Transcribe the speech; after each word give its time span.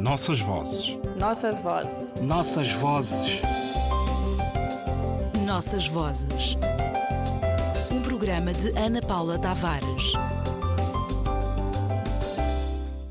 Nossas 0.00 0.40
vozes. 0.40 0.98
Nossas 1.18 1.60
vozes. 1.60 2.20
Nossas 2.22 2.72
vozes. 2.72 3.42
Nossas 5.44 5.86
vozes. 5.88 6.56
Um 7.92 8.00
programa 8.00 8.54
de 8.54 8.70
Ana 8.78 9.02
Paula 9.02 9.38
Tavares. 9.38 10.14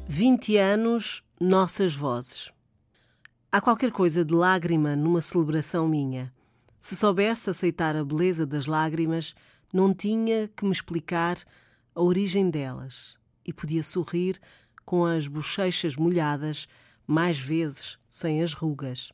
20 0.08 0.58
anos, 0.58 1.24
Nossas 1.40 1.94
Vozes. 1.94 2.52
Há 3.52 3.62
qualquer 3.62 3.92
coisa 3.92 4.26
de 4.26 4.34
lágrima 4.34 4.96
numa 4.96 5.22
celebração 5.22 5.88
minha. 5.88 6.34
Se 6.80 6.96
soubesse 6.96 7.52
aceitar 7.52 7.96
a 7.96 8.04
beleza 8.04 8.48
das 8.48 8.66
lágrimas, 8.66 9.36
não 9.72 9.94
tinha 9.94 10.48
que 10.58 10.66
me 10.66 10.72
explicar 10.72 11.38
a 11.94 12.02
origem 12.02 12.50
delas 12.50 13.16
e 13.46 13.54
podia 13.54 13.84
sorrir 13.84 14.40
com 14.90 15.06
as 15.06 15.28
bochechas 15.28 15.96
molhadas, 15.96 16.68
mais 17.06 17.40
vezes 17.40 18.00
sem 18.10 18.42
as 18.42 18.54
rugas. 18.54 19.12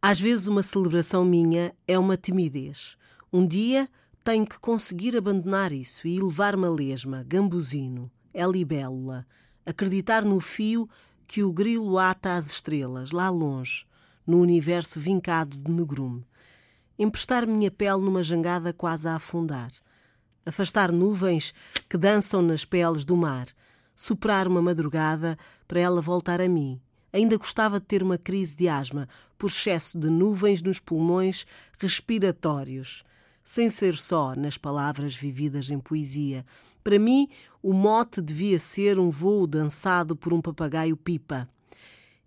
Às 0.00 0.18
vezes, 0.18 0.46
uma 0.46 0.62
celebração 0.62 1.22
minha 1.22 1.74
é 1.86 1.98
uma 1.98 2.16
timidez. 2.16 2.96
Um 3.30 3.46
dia 3.46 3.90
tenho 4.24 4.46
que 4.46 4.58
conseguir 4.58 5.14
abandonar 5.14 5.70
isso 5.70 6.08
e 6.08 6.18
levar-me 6.18 6.64
a 6.64 6.70
lesma, 6.70 7.26
gambuzino, 7.28 8.10
é 8.32 8.42
libélula, 8.46 9.26
acreditar 9.66 10.24
no 10.24 10.40
fio 10.40 10.88
que 11.26 11.42
o 11.42 11.52
grilo 11.52 11.98
ata 11.98 12.36
às 12.36 12.46
estrelas, 12.46 13.10
lá 13.10 13.28
longe, 13.28 13.84
no 14.26 14.40
universo 14.40 14.98
vincado 14.98 15.58
de 15.58 15.70
negrume. 15.70 16.26
Emprestar 16.98 17.46
minha 17.46 17.70
pele 17.70 18.00
numa 18.00 18.22
jangada 18.22 18.72
quase 18.72 19.06
a 19.06 19.16
afundar. 19.16 19.72
Afastar 20.46 20.90
nuvens 20.90 21.52
que 21.86 21.98
dançam 21.98 22.40
nas 22.40 22.64
peles 22.64 23.04
do 23.04 23.14
mar. 23.14 23.48
Soprar 24.02 24.48
uma 24.48 24.60
madrugada 24.60 25.38
para 25.68 25.78
ela 25.78 26.00
voltar 26.00 26.40
a 26.40 26.48
mim. 26.48 26.80
Ainda 27.12 27.36
gostava 27.36 27.78
de 27.78 27.86
ter 27.86 28.02
uma 28.02 28.18
crise 28.18 28.56
de 28.56 28.68
asma 28.68 29.08
por 29.38 29.48
excesso 29.48 29.96
de 29.96 30.10
nuvens 30.10 30.60
nos 30.60 30.80
pulmões 30.80 31.46
respiratórios. 31.78 33.04
Sem 33.44 33.70
ser 33.70 33.94
só 33.94 34.34
nas 34.34 34.58
palavras 34.58 35.14
vividas 35.14 35.70
em 35.70 35.78
poesia, 35.78 36.44
para 36.82 36.98
mim, 36.98 37.28
o 37.62 37.72
mote 37.72 38.20
devia 38.20 38.58
ser 38.58 38.98
um 38.98 39.08
voo 39.08 39.46
dançado 39.46 40.16
por 40.16 40.32
um 40.32 40.42
papagaio 40.42 40.96
pipa. 40.96 41.48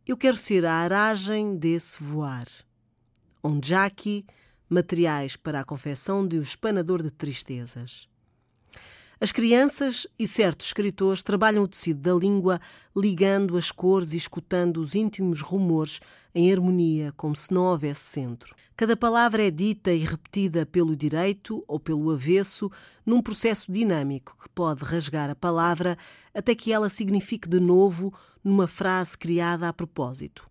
Eu 0.08 0.16
quero 0.16 0.38
ser 0.38 0.66
a 0.66 0.76
aragem 0.76 1.58
desse 1.58 2.02
voar. 2.02 2.48
Onde 3.44 3.76
aqui, 3.76 4.26
materiais 4.70 5.36
para 5.36 5.60
a 5.60 5.66
confecção 5.66 6.26
de 6.26 6.40
um 6.40 6.42
espanador 6.42 7.04
de 7.04 7.12
tristezas. 7.12 8.08
As 9.20 9.32
crianças 9.32 10.06
e 10.20 10.28
certos 10.28 10.68
escritores 10.68 11.24
trabalham 11.24 11.64
o 11.64 11.68
tecido 11.68 12.02
da 12.02 12.14
língua, 12.14 12.60
ligando 12.96 13.58
as 13.58 13.72
cores 13.72 14.12
e 14.12 14.18
escutando 14.18 14.78
os 14.78 14.94
íntimos 14.94 15.42
rumores 15.42 16.02
em 16.34 16.52
harmonia, 16.52 17.14
como 17.16 17.34
se 17.34 17.54
não 17.54 17.64
houvesse 17.64 18.02
centro. 18.02 18.54
Cada 18.76 18.98
palavra 18.98 19.42
é 19.42 19.50
dita 19.50 19.94
e 19.94 20.00
repetida 20.00 20.66
pelo 20.66 20.98
direito 20.98 21.64
ou 21.66 21.80
pelo 21.80 22.12
avesso, 22.12 22.70
num 23.06 23.22
processo 23.22 23.72
dinâmico 23.72 24.36
que 24.42 24.50
pode 24.50 24.84
rasgar 24.84 25.30
a 25.30 25.36
palavra 25.36 25.98
até 26.34 26.54
que 26.54 26.74
ela 26.74 26.90
signifique 26.90 27.48
de 27.48 27.60
novo 27.60 28.14
numa 28.44 28.68
frase 28.68 29.18
criada 29.18 29.70
a 29.70 29.74
propósito. 29.74 30.50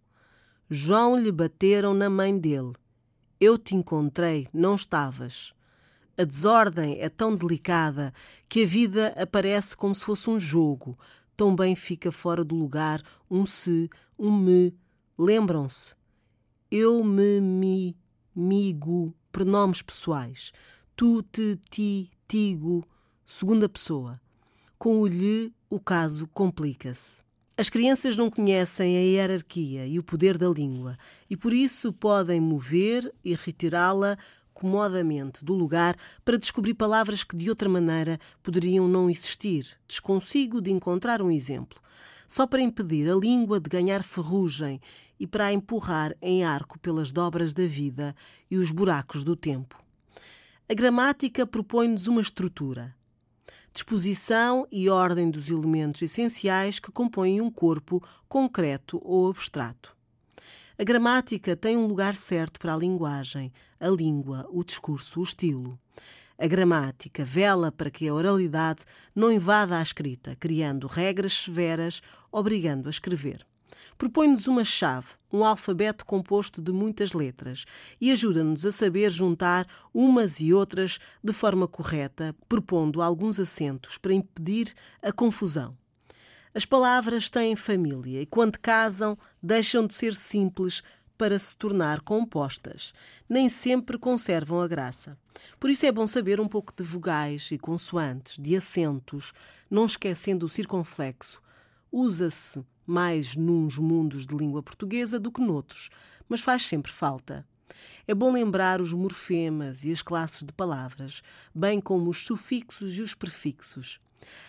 João 0.71 1.17
lhe 1.17 1.31
bateram 1.31 1.93
na 1.93 2.09
mãe 2.09 2.37
dele. 2.37 2.73
Eu 3.39 3.59
te 3.59 3.77
encontrei, 3.77 4.49
não 4.55 4.75
estavas. 4.75 5.54
A 6.17 6.23
desordem 6.23 7.01
é 7.01 7.09
tão 7.09 7.35
delicada 7.35 8.15
que 8.49 8.63
a 8.63 8.67
vida 8.67 9.09
aparece 9.17 9.77
como 9.77 9.95
se 9.95 10.05
fosse 10.05 10.31
um 10.31 10.39
jogo. 10.39 10.97
Tão 11.37 11.57
bem 11.57 11.75
fica 11.75 12.13
fora 12.13 12.45
do 12.45 12.55
lugar 12.55 13.03
um 13.29 13.45
se, 13.45 13.91
um 14.17 14.31
me. 14.31 14.73
Lembram-se? 15.19 15.95
Eu, 16.71 17.03
me, 17.03 17.41
mi, 17.41 17.97
migo, 18.35 19.13
pronomes 19.33 19.83
pessoais. 19.83 20.53
Tu, 20.95 21.21
te, 21.25 21.59
ti, 21.69 22.11
tigo, 22.29 22.87
segunda 23.25 23.69
pessoa. 23.69 24.21
Com 24.79 25.01
o 25.01 25.09
lhe, 25.09 25.53
o 25.69 25.81
caso 25.81 26.29
complica-se. 26.29 27.25
As 27.57 27.69
crianças 27.69 28.17
não 28.17 28.31
conhecem 28.31 28.97
a 28.97 29.01
hierarquia 29.01 29.87
e 29.87 29.99
o 29.99 30.03
poder 30.03 30.37
da 30.37 30.49
língua 30.49 30.97
e 31.31 31.37
por 31.37 31.53
isso 31.53 31.93
podem 31.93 32.41
mover 32.41 33.13
e 33.25 33.35
retirá-la 33.35 34.17
comodamente 34.55 35.45
do 35.45 35.53
lugar 35.53 35.97
para 36.25 36.39
descobrir 36.39 36.75
palavras 36.75 37.25
que 37.25 37.37
de 37.37 37.51
outra 37.51 37.69
maneira 37.69 38.19
poderiam 38.43 38.89
não 38.89 39.11
existir. 39.11 39.67
Desconsigo 39.87 40.63
de 40.63 40.71
encontrar 40.71 41.21
um 41.21 41.31
exemplo. 41.31 41.79
Só 42.27 42.47
para 42.47 42.63
impedir 42.63 43.11
a 43.11 43.15
língua 43.15 43.61
de 43.61 43.69
ganhar 43.69 44.03
ferrugem 44.03 44.81
e 45.19 45.27
para 45.27 45.47
a 45.47 45.53
empurrar 45.53 46.15
em 46.23 46.45
arco 46.45 46.79
pelas 46.79 47.13
dobras 47.13 47.53
da 47.53 47.67
vida 47.67 48.15
e 48.51 48.57
os 48.57 48.71
buracos 48.71 49.23
do 49.25 49.37
tempo. 49.37 49.83
A 50.67 50.73
gramática 50.73 51.47
propõe-nos 51.47 52.07
uma 52.07 52.23
estrutura. 52.23 52.95
Disposição 53.73 54.67
e 54.71 54.89
ordem 54.89 55.31
dos 55.31 55.51
elementos 55.51 56.01
essenciais 56.01 56.79
que 56.79 56.93
compõem 56.93 57.41
um 57.41 57.51
corpo 57.51 58.03
concreto 58.29 59.01
ou 59.05 59.29
abstrato. 59.29 59.95
A 60.77 60.83
gramática 60.83 61.55
tem 61.55 61.77
um 61.77 61.87
lugar 61.87 62.17
certo 62.17 62.59
para 62.59 62.75
a 62.75 62.77
linguagem, 62.77 63.53
a 63.79 63.87
língua, 63.87 64.45
o 64.51 64.65
discurso, 64.65 65.21
o 65.21 65.23
estilo. 65.23 65.79
A 66.37 66.49
gramática 66.49 67.25
vela 67.25 67.71
para 67.71 67.93
que 67.93 68.09
a 68.09 68.13
oralidade 68.13 68.85
não 69.15 69.31
invada 69.31 69.79
a 69.79 69.83
escrita, 69.83 70.35
criando 70.35 70.89
regras 70.89 71.33
severas, 71.33 72.03
obrigando 72.33 72.89
a 72.89 72.91
escrever. 72.91 73.47
Propõe-nos 73.97 74.49
uma 74.49 74.65
chave, 74.65 75.07
um 75.33 75.45
alfabeto 75.45 76.05
composto 76.05 76.61
de 76.61 76.73
muitas 76.73 77.13
letras, 77.13 77.65
e 78.01 78.11
ajuda-nos 78.11 78.67
a 78.67 78.73
saber 78.73 79.13
juntar 79.13 79.69
umas 79.95 80.41
e 80.41 80.53
outras 80.53 80.99
de 81.23 81.33
forma 81.33 81.69
correta, 81.69 82.35
propondo 82.49 83.01
alguns 83.01 83.39
acentos 83.39 83.97
para 83.97 84.13
impedir 84.13 84.75
a 85.01 85.13
confusão. 85.13 85.77
As 86.57 86.65
palavras 86.65 87.29
têm 87.29 87.57
família 87.57 88.23
e, 88.23 88.27
quando 88.27 88.61
casam, 88.61 89.19
deixam 89.43 89.85
de 89.89 89.93
ser 89.93 90.15
simples 90.15 90.85
para 91.19 91.37
se 91.37 91.57
tornar 91.57 92.01
compostas. 92.01 92.93
Nem 93.29 93.49
sempre 93.49 93.99
conservam 93.99 94.61
a 94.61 94.69
graça. 94.69 95.19
Por 95.59 95.69
isso 95.69 95.85
é 95.85 95.91
bom 95.91 96.07
saber 96.07 96.41
um 96.41 96.47
pouco 96.47 96.73
de 96.73 96.85
vogais 96.85 97.51
e 97.51 97.59
consoantes, 97.59 98.39
de 98.39 98.55
acentos, 98.55 99.33
não 99.69 99.85
esquecendo 99.85 100.47
o 100.47 100.49
circunflexo. 100.49 101.43
Usa-se 101.91 102.65
mais 102.87 103.35
nuns 103.35 103.77
mundos 103.77 104.25
de 104.25 104.37
língua 104.37 104.63
portuguesa 104.63 105.19
do 105.19 105.33
que 105.33 105.41
noutros, 105.41 105.91
mas 106.29 106.41
faz 106.41 106.63
sempre 106.63 106.93
falta. 106.93 107.45
É 108.07 108.15
bom 108.15 108.33
lembrar 108.33 108.81
os 108.81 108.93
morfemas 108.93 109.85
e 109.85 109.91
as 109.91 110.03
classes 110.03 110.45
de 110.45 110.53
palavras, 110.53 111.21
bem 111.53 111.81
como 111.81 112.11
os 112.11 112.25
sufixos 112.25 112.97
e 112.97 113.03
os 113.03 113.13
prefixos. 113.13 113.99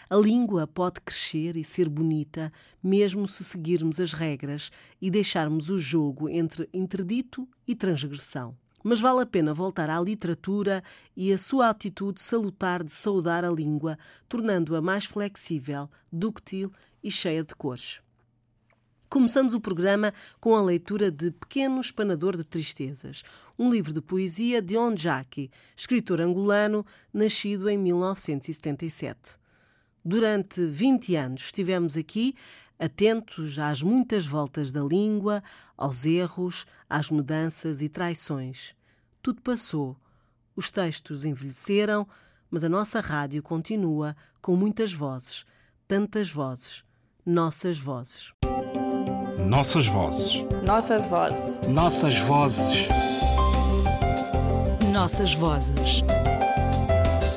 A 0.10 0.16
língua 0.16 0.68
pode 0.68 1.02
crescer 1.02 1.56
e 1.56 1.64
ser 1.64 1.90
bonita, 1.90 2.52
mesmo 2.84 3.28
se 3.28 3.44
seguirmos 3.44 4.00
as 4.00 4.14
regras 4.14 4.72
e 5.02 5.10
deixarmos 5.10 5.70
o 5.70 5.78
jogo 5.78 6.30
entre 6.30 6.70
interdito 6.74 7.48
e 7.68 7.76
transgressão. 7.76 8.56
Mas 8.84 9.00
vale 9.00 9.22
a 9.22 9.26
pena 9.26 9.54
voltar 9.54 9.90
à 9.90 10.00
literatura 10.00 10.84
e 11.18 11.34
a 11.34 11.38
sua 11.38 11.70
atitude 11.70 12.22
salutar 12.22 12.84
de 12.84 12.92
saudar 12.92 13.44
a 13.44 13.50
língua, 13.50 13.98
tornando-a 14.30 14.82
mais 14.82 15.06
flexível, 15.06 15.90
dúctil 16.12 16.72
e 17.04 17.10
cheia 17.10 17.44
de 17.44 17.56
cores. 17.56 18.00
Começamos 19.10 19.54
o 19.54 19.62
programa 19.62 20.14
com 20.42 20.56
a 20.56 20.62
leitura 20.62 21.10
de 21.10 21.32
Pequeno 21.32 21.80
Espanador 21.80 22.36
de 22.36 22.44
Tristezas, 22.44 23.24
um 23.58 23.72
livro 23.72 23.94
de 23.94 24.02
poesia 24.02 24.62
de 24.62 24.76
Onjaki, 24.76 25.50
escritor 25.76 26.20
angolano, 26.20 26.86
nascido 27.14 27.70
em 27.70 27.78
1977. 27.78 29.38
Durante 30.08 30.64
20 30.64 31.16
anos 31.16 31.46
estivemos 31.46 31.98
aqui 31.98 32.36
atentos 32.78 33.58
às 33.58 33.82
muitas 33.82 34.28
voltas 34.28 34.72
da 34.72 34.82
língua, 34.82 35.42
aos 35.76 36.06
erros, 36.06 36.68
às 36.88 37.10
mudanças 37.10 37.82
e 37.82 37.90
traições. 37.90 38.76
Tudo 39.20 39.42
passou. 39.42 39.98
Os 40.56 40.70
textos 40.70 41.26
envelheceram, 41.26 42.08
mas 42.52 42.64
a 42.64 42.70
nossa 42.70 43.00
rádio 43.00 43.42
continua 43.42 44.16
com 44.44 44.56
muitas 44.56 44.94
vozes, 44.94 45.44
tantas 45.88 46.30
vozes, 46.30 46.84
nossas 47.26 47.80
vozes. 47.80 48.32
Nossas 49.40 49.88
vozes. 49.88 50.46
Nossas 50.64 51.04
vozes. 51.08 51.68
Nossas 51.68 52.20
vozes. 52.20 52.88
Nossas 54.94 55.34
vozes. 55.34 56.04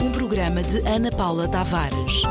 Um 0.00 0.12
programa 0.12 0.62
de 0.62 0.86
Ana 0.86 1.10
Paula 1.10 1.48
Tavares. 1.48 2.22